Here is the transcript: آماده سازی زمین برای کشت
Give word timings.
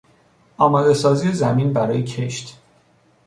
آماده 0.57 0.93
سازی 0.93 1.31
زمین 1.33 1.73
برای 1.73 2.03
کشت 2.03 2.57